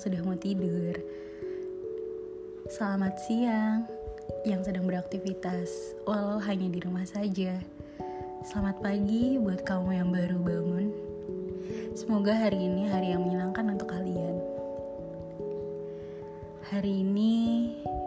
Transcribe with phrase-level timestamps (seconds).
[0.00, 0.96] sudah mau tidur.
[2.72, 3.84] Selamat siang
[4.48, 7.60] yang sedang beraktivitas, walau hanya di rumah saja.
[8.40, 10.86] Selamat pagi buat kamu yang baru bangun.
[11.92, 14.40] Semoga hari ini hari yang menyenangkan untuk kalian.
[16.72, 17.36] Hari ini,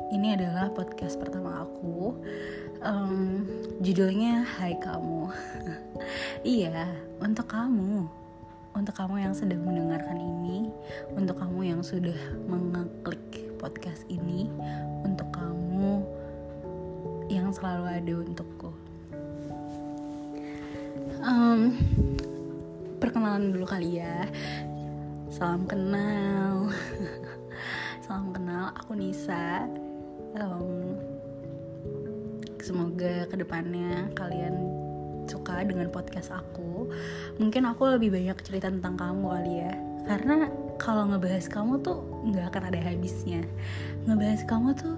[0.10, 2.18] ini adalah podcast pertama aku.
[2.82, 3.46] Um,
[3.86, 5.30] judulnya Hai Kamu.
[6.58, 6.90] iya,
[7.22, 8.23] untuk kamu
[8.74, 10.70] untuk kamu yang sedang mendengarkan ini,
[11.14, 12.18] untuk kamu yang sudah
[12.50, 13.22] mengeklik
[13.62, 14.50] podcast ini,
[15.06, 16.02] untuk kamu
[17.30, 18.70] yang selalu ada untukku.
[21.24, 21.78] Um,
[23.00, 24.28] perkenalan dulu kali ya.
[25.32, 26.70] Salam kenal.
[28.04, 29.70] Salam kenal, aku Nisa.
[30.36, 30.98] Um,
[32.60, 34.83] semoga ke depannya kalian
[35.28, 36.92] suka dengan podcast aku
[37.40, 39.74] mungkin aku lebih banyak cerita tentang kamu kali ya.
[40.04, 43.42] Karena kalau ngebahas kamu tuh nggak akan ada habisnya.
[44.04, 44.98] Ngebahas kamu tuh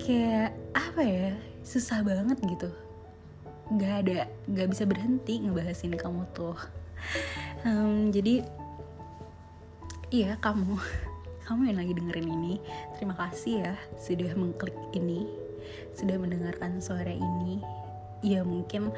[0.00, 1.28] kayak apa ya
[1.60, 2.70] susah banget gitu.
[3.72, 6.56] Nggak ada nggak bisa berhenti ngebahasin kamu tuh.
[7.68, 8.46] Um, jadi
[10.08, 10.80] iya kamu
[11.46, 12.54] kamu yang lagi dengerin ini.
[12.96, 15.28] Terima kasih ya sudah mengklik ini
[15.96, 17.58] sudah mendengarkan suara ini
[18.24, 18.92] ya mungkin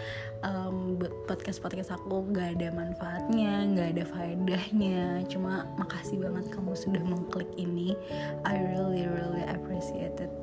[0.47, 5.27] um, podcast podcast aku gak ada manfaatnya gak ada faedahnya.
[5.27, 7.99] Cuma makasih banget kamu sudah mengklik ini.
[8.47, 10.35] I really really appreciate it.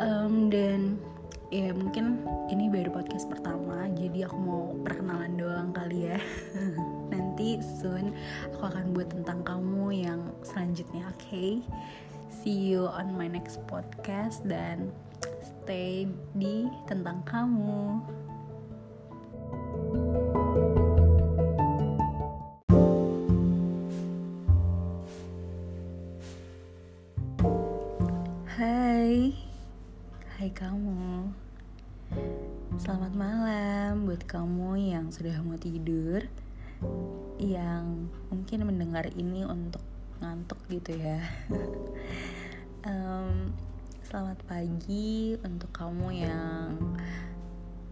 [0.00, 0.96] Um, dan
[1.50, 6.18] ya mungkin ini baru podcast pertama jadi aku mau perkenalan doang kali ya.
[7.12, 8.14] Nanti soon
[8.54, 11.60] aku akan buat tentang kamu yang selanjutnya oke okay?
[12.30, 14.94] see you on my next podcast dan
[15.70, 16.02] stay
[16.34, 18.02] di tentang kamu.
[28.50, 29.30] Hai,
[30.34, 31.30] hai kamu.
[32.74, 36.26] Selamat malam buat kamu yang sudah mau tidur,
[37.38, 39.86] yang mungkin mendengar ini untuk
[40.18, 41.22] ngantuk gitu ya.
[42.90, 43.54] um,
[44.10, 46.98] Selamat pagi untuk kamu yang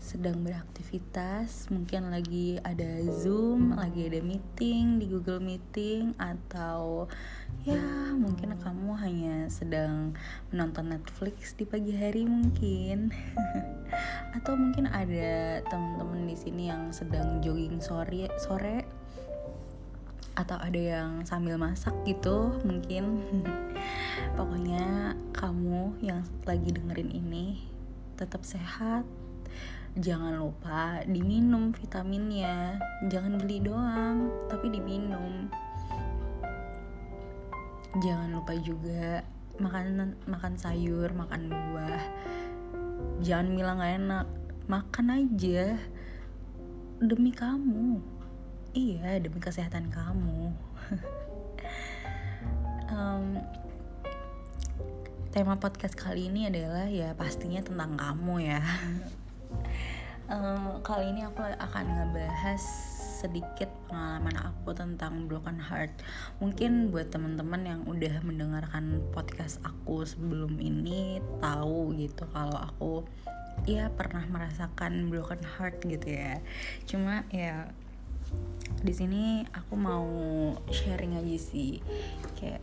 [0.03, 7.07] sedang beraktivitas, mungkin lagi ada Zoom, lagi ada meeting di Google Meeting atau
[7.63, 7.79] ya
[8.19, 10.19] mungkin kamu hanya sedang
[10.51, 13.15] menonton Netflix di pagi hari mungkin.
[14.43, 18.83] atau mungkin ada teman-teman di sini yang sedang jogging sore sore.
[20.35, 23.23] Atau ada yang sambil masak gitu mungkin
[24.35, 27.63] pokoknya kamu yang lagi dengerin ini
[28.19, 29.07] tetap sehat.
[29.99, 32.79] Jangan lupa diminum vitaminnya.
[33.11, 35.47] Jangan beli doang tapi diminum.
[37.99, 39.23] Jangan lupa juga
[39.59, 42.03] makan makan sayur makan buah.
[43.23, 44.27] Jangan bilang gak enak
[44.71, 45.75] makan aja
[47.03, 47.99] demi kamu.
[48.75, 50.51] Iya demi kesehatan kamu.
[52.89, 53.37] Um,
[55.39, 58.59] tema podcast kali ini adalah ya pastinya tentang kamu ya.
[60.29, 62.61] Um, kali ini aku akan ngebahas
[63.25, 65.89] sedikit pengalaman aku tentang broken heart.
[66.37, 72.93] Mungkin buat teman-teman yang udah mendengarkan podcast aku sebelum ini tahu gitu kalau aku
[73.65, 76.45] ya pernah merasakan broken heart gitu ya.
[76.85, 77.73] Cuma ya
[78.85, 80.13] di sini aku mau
[80.69, 81.81] sharing aja sih.
[82.37, 82.61] Kayak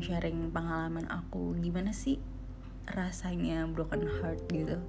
[0.00, 2.18] sharing pengalaman aku gimana sih
[2.90, 4.80] rasanya broken heart gitu.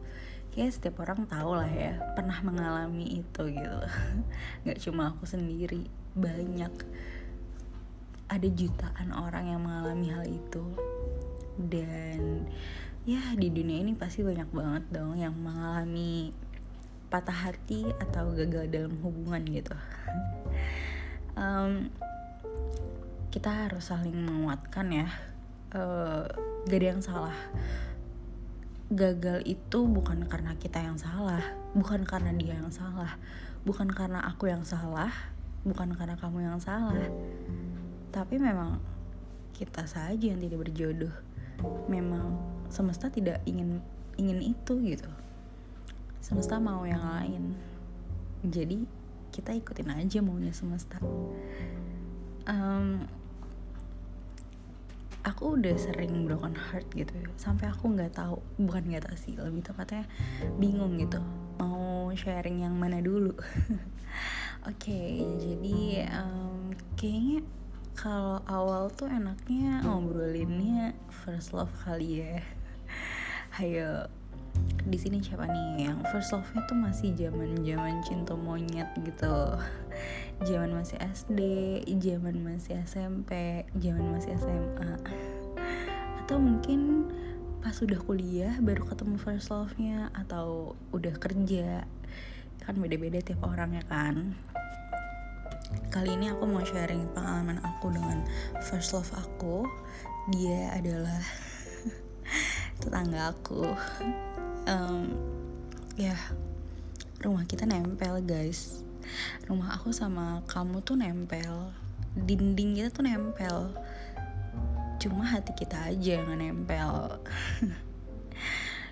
[0.52, 3.80] Kayak setiap orang tahu lah ya pernah mengalami itu gitu.
[4.68, 6.74] Nggak cuma aku sendiri banyak.
[8.32, 10.64] Ada jutaan orang yang mengalami hal itu.
[11.56, 12.48] Dan
[13.04, 16.32] ya di dunia ini pasti banyak banget dong yang mengalami
[17.12, 19.76] patah hati atau gagal dalam hubungan gitu.
[21.32, 21.88] Um,
[23.32, 25.08] kita harus saling menguatkan ya.
[25.72, 26.28] Uh,
[26.68, 27.38] gak ada yang salah.
[28.92, 31.40] Gagal itu bukan karena kita yang salah
[31.72, 33.16] bukan karena dia yang salah
[33.64, 35.16] bukan karena aku yang salah
[35.64, 37.08] bukan karena kamu yang salah.
[38.12, 38.84] Tapi memang
[39.56, 41.16] kita saja yang tidak berjodoh.
[41.88, 42.36] Memang
[42.68, 43.80] semesta tidak ingin
[44.20, 45.08] ingin itu gitu.
[46.20, 47.56] Semesta mau yang lain.
[48.44, 48.84] Jadi
[49.32, 51.00] kita ikutin aja maunya semesta.
[52.50, 53.06] Um,
[55.22, 57.30] aku udah sering broken heart gitu ya.
[57.38, 60.06] Sampai aku nggak tahu bukan nggak tahu sih lebih tepatnya
[60.58, 61.22] bingung gitu.
[61.62, 63.34] Mau sharing yang mana dulu?
[64.70, 67.42] Oke okay, jadi um, kayaknya
[67.98, 72.42] kalau awal tuh enaknya ngobrolinnya first love kali ya.
[73.58, 74.10] Hayo
[74.82, 79.56] di sini siapa nih yang first love-nya tuh masih zaman zaman cinta monyet gitu
[80.42, 81.40] zaman masih SD
[82.02, 84.92] zaman masih SMP zaman masih SMA
[86.26, 87.12] atau mungkin
[87.62, 91.86] pas udah kuliah baru ketemu first love-nya atau udah kerja.
[92.66, 94.34] Kan beda-beda tiap orang ya kan.
[95.94, 98.26] Kali ini aku mau sharing pengalaman aku dengan
[98.66, 99.62] first love aku.
[100.34, 101.22] Dia adalah
[102.82, 103.62] tetangga aku.
[104.66, 105.14] Um,
[106.00, 106.18] ya
[107.22, 108.82] rumah kita nempel guys
[109.48, 111.74] rumah aku sama kamu tuh nempel.
[112.16, 113.72] Dinding kita tuh nempel.
[115.02, 117.20] Cuma hati kita aja yang nempel.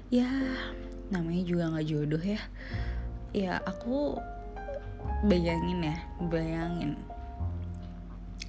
[0.09, 0.25] Ya
[1.13, 2.41] namanya juga nggak jodoh ya.
[3.29, 4.17] Ya aku
[5.21, 5.97] bayangin ya
[6.33, 6.97] bayangin.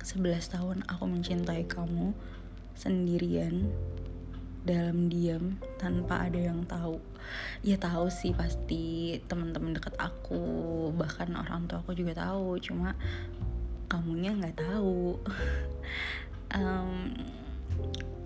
[0.00, 2.16] 11 tahun aku mencintai kamu
[2.73, 3.69] sendirian
[4.64, 7.00] dalam diam tanpa ada yang tahu.
[7.64, 12.96] Ya tahu sih pasti teman-teman dekat aku bahkan orang tua aku juga tahu cuma
[13.88, 15.16] kamunya nggak tahu.
[16.50, 17.14] Um,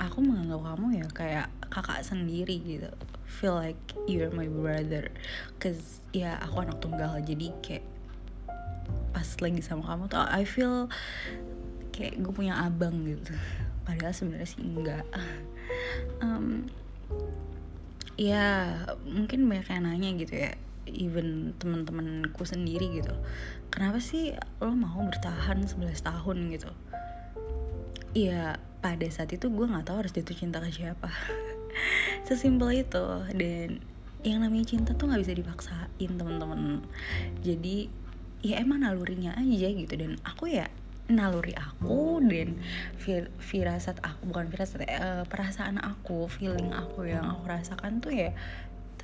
[0.00, 2.88] aku menganggap kamu ya kayak kakak sendiri gitu.
[3.28, 3.76] Feel like
[4.08, 5.12] you're my brother.
[5.60, 7.84] Cause ya aku anak tunggal jadi kayak
[9.14, 10.90] pas lagi sama kamu tuh I feel
[11.94, 13.34] kayak gue punya abang gitu
[13.84, 15.06] padahal sebenarnya sih enggak.
[16.20, 16.68] Um,
[18.14, 20.52] ya mungkin banyak yang nanya gitu ya
[20.90, 23.14] even teman-temanku sendiri gitu.
[23.72, 26.70] Kenapa sih lo mau bertahan 11 tahun gitu?
[28.14, 31.10] Ya pada saat itu gue nggak tahu harus jatuh cinta ke siapa.
[32.28, 33.06] Sesimpel itu.
[33.34, 33.82] Dan
[34.24, 36.80] yang namanya cinta tuh nggak bisa dipaksain teman-teman
[37.44, 37.92] jadi
[38.40, 39.94] ya emang nalurinya aja gitu.
[39.96, 40.68] Dan aku ya
[41.04, 42.56] naluri aku dan
[42.96, 48.32] fir firasat aku bukan firasat uh, perasaan aku feeling aku yang aku rasakan tuh ya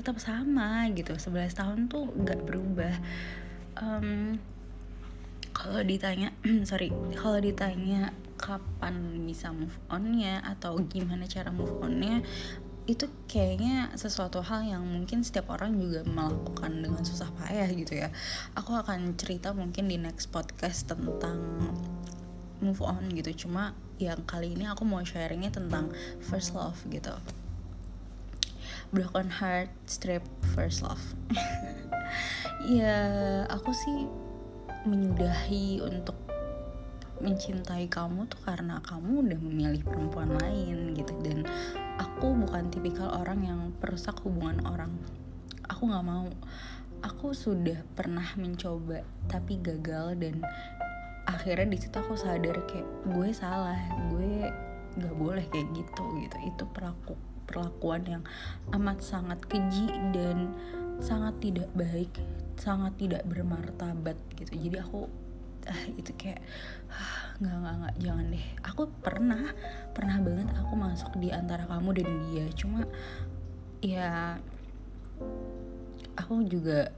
[0.01, 1.13] tetap sama gitu.
[1.13, 2.95] 11 tahun tuh nggak berubah.
[3.77, 4.41] Um,
[5.53, 6.33] kalau ditanya
[6.69, 6.89] sorry
[7.21, 12.25] kalau ditanya kapan bisa move onnya atau gimana cara move onnya
[12.91, 18.11] itu kayaknya sesuatu hal yang mungkin setiap orang juga melakukan dengan susah payah gitu ya.
[18.59, 21.39] Aku akan cerita mungkin di next podcast tentang
[22.59, 23.47] move on gitu.
[23.47, 27.15] Cuma yang kali ini aku mau sharingnya tentang first love gitu.
[28.91, 30.27] Broken heart strip
[30.59, 31.03] first love.
[32.61, 33.01] Ya
[33.49, 34.05] aku sih
[34.85, 36.13] menyudahi untuk
[37.23, 41.15] mencintai kamu tuh karena kamu udah memilih perempuan lain gitu.
[41.25, 41.49] Dan
[42.21, 44.93] aku bukan tipikal orang yang perusak hubungan orang.
[45.73, 46.29] Aku nggak mau.
[47.01, 50.45] Aku sudah pernah mencoba tapi gagal dan
[51.25, 53.81] akhirnya di situ aku sadar kayak gue salah
[54.13, 54.53] gue
[55.01, 56.37] nggak boleh kayak gitu gitu.
[56.45, 57.17] Itu perlaku
[57.49, 58.23] perlakuan yang
[58.77, 60.53] amat sangat keji dan
[61.01, 62.13] sangat tidak baik
[62.61, 64.69] sangat tidak bermartabat gitu.
[64.69, 65.09] Jadi aku
[65.71, 66.43] ah itu kayak
[66.91, 68.47] ah, nggak nggak nggak jangan deh.
[68.67, 69.45] Aku pernah
[69.95, 72.47] pernah banget aku masuk di antara kamu dan dia.
[72.59, 72.83] Cuma
[73.81, 74.37] ya
[76.19, 76.91] aku juga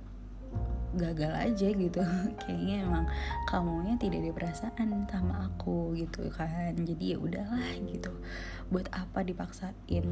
[0.96, 2.00] gagal aja gitu.
[2.40, 3.04] Kayaknya emang
[3.48, 6.72] kamunya tidak ada perasaan sama aku gitu kan.
[6.74, 8.12] Jadi ya udahlah gitu.
[8.72, 10.06] Buat apa dipaksain?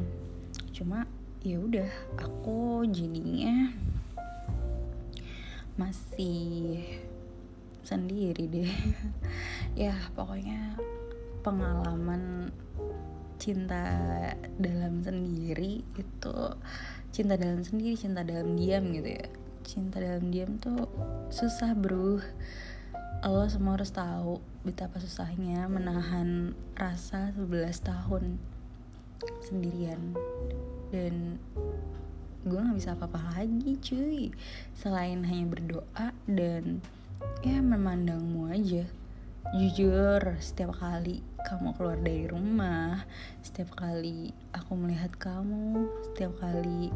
[0.71, 1.09] Cuma
[1.41, 1.89] ya udah
[2.21, 3.73] aku jadinya
[5.73, 6.85] masih
[7.83, 8.73] sendiri deh.
[9.71, 10.75] Ya pokoknya
[11.47, 12.51] pengalaman
[13.39, 13.81] cinta
[14.59, 16.37] dalam sendiri itu
[17.09, 19.27] cinta dalam sendiri cinta dalam diam gitu ya.
[19.65, 20.85] Cinta dalam diam tuh
[21.33, 22.19] susah bro.
[23.21, 28.23] Lo semua harus tahu betapa susahnya menahan rasa 11 tahun
[29.45, 30.13] sendirian.
[30.91, 31.39] Dan
[32.45, 34.33] gue nggak bisa apa-apa lagi cuy.
[34.73, 36.81] Selain hanya berdoa dan
[37.41, 38.85] ya memandangmu aja.
[39.51, 43.03] Jujur setiap kali kamu keluar dari rumah
[43.41, 46.93] setiap kali aku melihat kamu setiap kali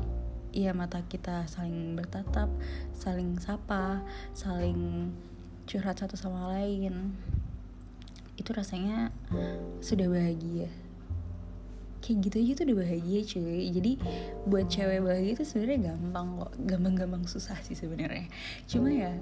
[0.56, 2.48] ya mata kita saling bertatap
[2.96, 5.12] saling sapa saling
[5.68, 7.18] curhat satu sama lain
[8.38, 9.12] itu rasanya
[9.82, 10.72] sudah bahagia
[12.06, 13.66] kayak gitu aja tuh udah bahagia cuy.
[13.74, 13.92] Jadi
[14.46, 16.52] buat cewek bahagia itu sebenarnya gampang kok.
[16.62, 18.30] Gampang-gampang susah sih sebenarnya.
[18.70, 19.18] Cuma ya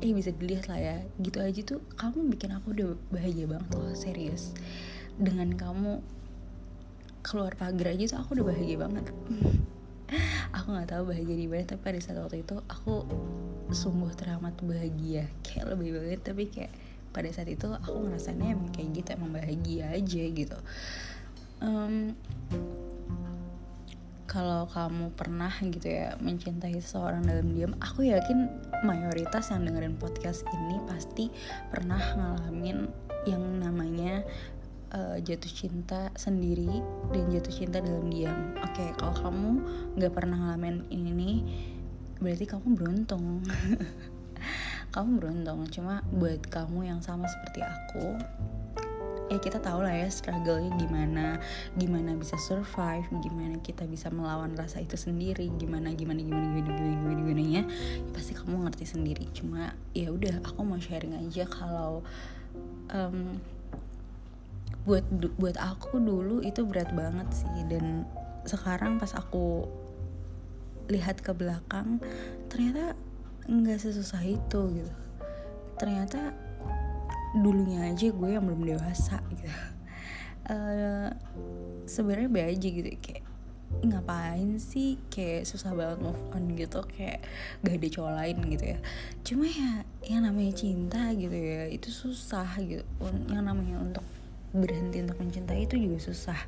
[0.00, 0.96] eh bisa dilihat lah ya.
[1.20, 4.56] Gitu aja tuh kamu bikin aku udah bahagia banget loh serius.
[5.20, 6.00] Dengan kamu
[7.20, 9.04] keluar pagar aja tuh aku udah bahagia banget.
[10.52, 13.08] Aku nggak tahu bahagia di mana tapi pada saat waktu itu aku
[13.72, 15.24] sungguh teramat bahagia.
[15.40, 16.68] Kayak lebih banget tapi kayak
[17.12, 20.58] pada saat itu aku ngerasainnya emang kayak gitu emang bahagia aja gitu
[21.62, 21.94] um,
[24.26, 28.48] kalau kamu pernah gitu ya mencintai seseorang dalam diam aku yakin
[28.80, 31.28] mayoritas yang dengerin podcast ini pasti
[31.68, 32.88] pernah ngalamin
[33.28, 34.24] yang namanya
[34.96, 36.80] uh, jatuh cinta sendiri
[37.12, 38.56] dan jatuh cinta dalam diam.
[38.64, 39.50] Oke okay, kalau kamu
[40.00, 41.44] nggak pernah ngalamin ini
[42.18, 43.26] berarti kamu beruntung.
[44.92, 48.20] Kamu beruntung cuma buat kamu yang sama seperti aku
[49.32, 51.40] ya kita tahu lah ya struggle-nya gimana
[51.80, 56.92] gimana bisa survive gimana kita bisa melawan rasa itu sendiri gimana gimana gimana gimana gimana
[57.00, 57.62] gimana, gimana ya.
[58.12, 59.24] Pasti kamu ngerti sendiri.
[59.32, 62.04] Cuma ya udah aku mau sharing aja kalau
[62.92, 63.40] um,
[64.84, 65.06] buat
[65.40, 67.64] buat aku dulu itu berat banget sih.
[67.72, 68.04] Dan
[68.44, 69.64] sekarang pas aku
[70.90, 72.02] lihat ke belakang
[72.52, 72.92] ternyata
[73.48, 74.92] nggak sesusah itu gitu.
[75.80, 76.36] Ternyata
[77.36, 79.48] dulunya aja gue yang belum dewasa gitu.
[80.42, 81.08] Uh,
[81.86, 83.24] sebenarnya be aja gitu kayak
[83.80, 85.00] ngapain sih?
[85.08, 87.24] Kayak susah banget move on gitu kayak
[87.64, 88.78] gak ada cowok lain gitu ya.
[89.24, 89.70] Cuma ya
[90.04, 92.84] yang namanya cinta gitu ya itu susah gitu.
[93.30, 94.04] Yang namanya untuk
[94.52, 96.40] berhenti untuk mencintai itu juga susah.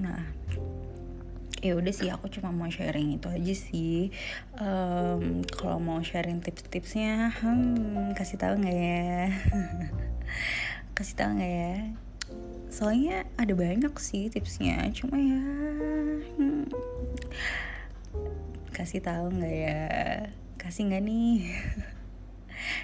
[0.00, 0.24] Nah
[1.60, 4.08] ya udah sih aku cuma mau sharing itu aja sih.
[4.56, 9.28] Um, kalau mau sharing tips-tipsnya hmm, kasih tahu nggak ya?
[10.96, 11.76] Kasih tahu nggak ya?
[12.72, 15.42] Soalnya ada banyak sih tipsnya cuma ya
[16.38, 16.64] hmm,
[18.70, 19.84] kasih tahu nggak ya?
[20.56, 21.38] Kasih nggak nih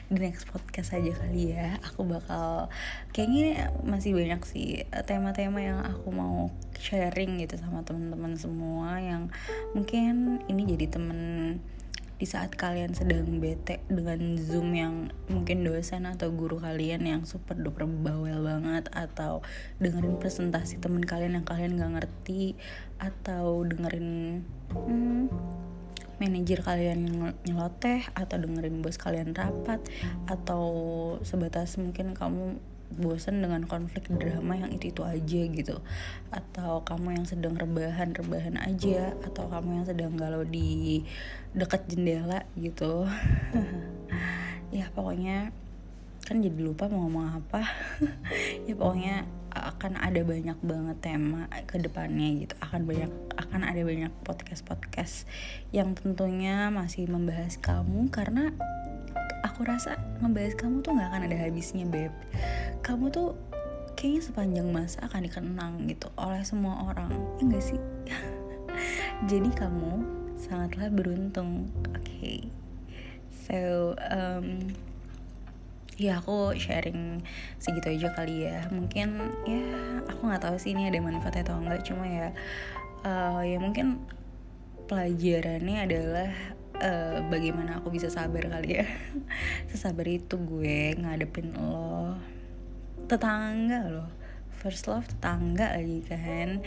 [0.08, 1.78] di next podcast aja kali ya.
[1.92, 2.72] Aku bakal
[3.10, 9.32] kayaknya masih banyak sih tema-tema yang aku mau sharing gitu sama teman-teman semua yang
[9.72, 11.20] mungkin ini jadi temen
[12.16, 17.52] di saat kalian sedang bete dengan zoom yang mungkin dosen atau guru kalian yang super
[17.52, 19.44] duper bawel banget atau
[19.84, 22.56] dengerin presentasi temen kalian yang kalian gak ngerti
[22.96, 24.40] atau dengerin
[24.72, 25.28] hmm,
[26.16, 29.84] manajer kalian nyeloteh atau dengerin bos kalian rapat
[30.26, 30.64] atau
[31.20, 32.56] sebatas mungkin kamu
[32.94, 35.76] bosan dengan konflik drama yang itu itu aja gitu.
[36.30, 41.02] Atau kamu yang sedang rebahan rebahan aja atau kamu yang sedang galau di
[41.52, 43.04] dekat jendela gitu.
[44.74, 45.54] Ya pokoknya
[46.26, 47.62] kan jadi lupa mau ngomong apa.
[48.66, 52.54] Ya pokoknya akan ada banyak banget tema ke depannya gitu.
[52.58, 55.30] Akan banyak akan ada banyak podcast podcast
[55.70, 58.50] yang tentunya masih membahas kamu karena
[59.46, 62.10] aku rasa membahas kamu tuh nggak akan ada habisnya beb.
[62.82, 63.38] Kamu tuh
[63.94, 67.14] kayaknya sepanjang masa akan dikenang gitu oleh semua orang.
[67.38, 67.80] Ya enggak sih?
[69.30, 70.02] Jadi kamu
[70.36, 71.70] sangatlah beruntung.
[71.94, 72.02] Oke.
[72.02, 72.38] Okay.
[73.46, 74.74] so um,
[75.96, 77.24] ya aku sharing
[77.60, 78.68] segitu aja kali ya.
[78.72, 79.08] Mungkin
[79.48, 79.64] ya
[80.08, 82.28] aku nggak tahu sih ini ada manfaatnya atau enggak cuma ya
[83.04, 84.00] uh, ya mungkin
[84.86, 86.30] pelajarannya adalah
[86.78, 88.86] uh, bagaimana aku bisa sabar kali ya.
[89.72, 92.16] Sesabar itu gue ngadepin lo
[93.06, 94.15] tetangga loh
[94.66, 96.58] first love tetangga lagi kan.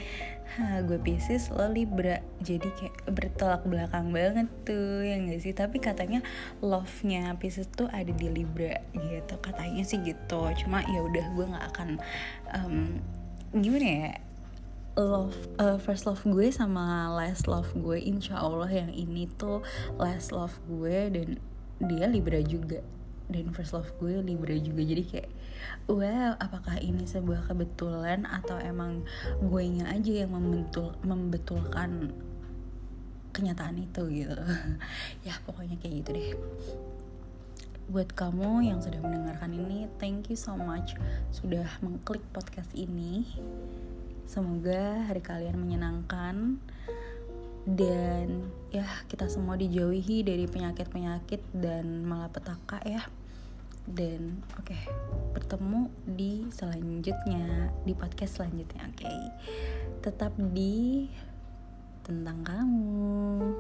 [0.56, 2.24] Ha, gue Pisces lo Libra.
[2.39, 5.51] Jadi kayak bertolak belakang banget tuh ya gak sih?
[5.51, 6.24] Tapi katanya
[6.63, 9.36] love-nya Pisces tuh ada di Libra gitu.
[9.44, 10.48] Katanya sih gitu.
[10.63, 11.89] Cuma ya udah gue nggak akan
[12.56, 12.75] um,
[13.60, 14.12] gimana ya?
[14.96, 19.63] Love uh, first love gue sama last love gue insya Allah yang ini tuh
[20.00, 21.29] last love gue dan
[21.79, 22.84] dia Libra juga
[23.29, 24.81] dan first love gue Libra juga.
[24.81, 25.29] Jadi kayak
[25.86, 29.05] wow apakah ini sebuah kebetulan atau emang
[29.39, 32.09] gue nya aja yang membetul membetulkan
[33.31, 34.36] kenyataan itu gitu?
[35.27, 36.31] Ya pokoknya kayak gitu deh.
[37.89, 40.98] Buat kamu yang sudah mendengarkan ini thank you so much
[41.29, 43.29] sudah mengklik podcast ini.
[44.29, 46.62] Semoga hari kalian menyenangkan
[47.65, 53.05] dan ya kita semua dijauhi dari penyakit-penyakit dan malapetaka ya
[53.89, 54.84] dan oke okay,
[55.34, 59.01] bertemu di selanjutnya di podcast selanjutnya oke.
[59.01, 59.22] Okay.
[60.00, 61.10] tetap di
[62.05, 63.53] tentang kamu.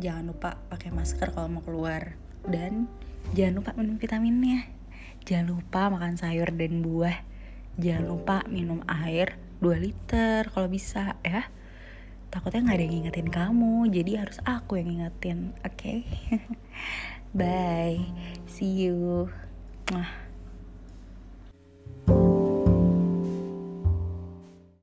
[0.00, 2.16] Jangan lupa pakai masker kalau mau keluar.
[2.42, 2.90] Dan
[3.36, 4.66] jangan lupa minum vitaminnya.
[5.22, 7.22] Jangan lupa makan sayur dan buah.
[7.78, 11.46] Jangan lupa minum air 2 liter kalau bisa ya
[12.32, 16.08] takutnya nggak ada yang ngingetin kamu jadi harus aku yang ngingetin oke okay?
[17.32, 18.12] Bye.
[18.44, 19.32] See you.
[19.88, 20.31] Mwah.